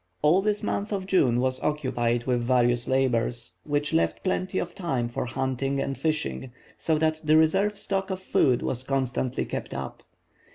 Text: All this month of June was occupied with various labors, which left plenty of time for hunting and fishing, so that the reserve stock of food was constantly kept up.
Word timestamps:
All 0.23 0.41
this 0.41 0.63
month 0.63 0.91
of 0.91 1.05
June 1.05 1.39
was 1.39 1.61
occupied 1.61 2.23
with 2.25 2.41
various 2.43 2.87
labors, 2.87 3.59
which 3.65 3.93
left 3.93 4.23
plenty 4.23 4.57
of 4.57 4.73
time 4.73 5.07
for 5.09 5.25
hunting 5.27 5.79
and 5.79 5.95
fishing, 5.95 6.51
so 6.75 6.97
that 6.97 7.19
the 7.23 7.37
reserve 7.37 7.77
stock 7.77 8.09
of 8.09 8.19
food 8.19 8.63
was 8.63 8.81
constantly 8.81 9.45
kept 9.45 9.75
up. 9.75 10.01